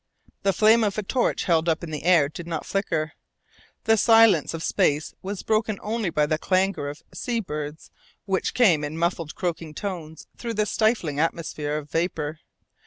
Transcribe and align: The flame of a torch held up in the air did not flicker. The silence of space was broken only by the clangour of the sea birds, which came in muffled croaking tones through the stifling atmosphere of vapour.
The 0.41 0.51
flame 0.51 0.83
of 0.83 0.97
a 0.97 1.03
torch 1.03 1.43
held 1.43 1.69
up 1.69 1.83
in 1.83 1.91
the 1.91 2.05
air 2.05 2.27
did 2.27 2.47
not 2.47 2.65
flicker. 2.65 3.11
The 3.83 3.97
silence 3.97 4.55
of 4.55 4.63
space 4.63 5.13
was 5.21 5.43
broken 5.43 5.77
only 5.83 6.09
by 6.09 6.25
the 6.25 6.39
clangour 6.39 6.89
of 6.89 7.03
the 7.11 7.15
sea 7.15 7.39
birds, 7.39 7.91
which 8.25 8.55
came 8.55 8.83
in 8.83 8.97
muffled 8.97 9.35
croaking 9.35 9.75
tones 9.75 10.25
through 10.37 10.55
the 10.55 10.65
stifling 10.65 11.19
atmosphere 11.19 11.77
of 11.77 11.91
vapour. 11.91 12.39